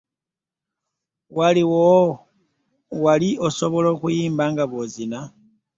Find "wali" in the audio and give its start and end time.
3.03-3.29